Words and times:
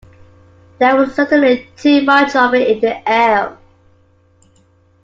There 0.79 0.95
was 0.95 1.13
certainly 1.13 1.69
too 1.77 2.01
much 2.01 2.35
of 2.35 2.55
it 2.55 2.67
in 2.69 2.79
the 2.79 3.07
air. 3.07 3.55